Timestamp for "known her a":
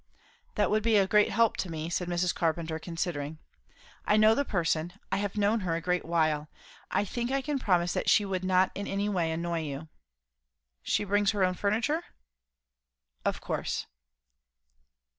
5.37-5.79